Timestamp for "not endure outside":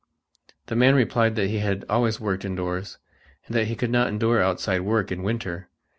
3.91-4.81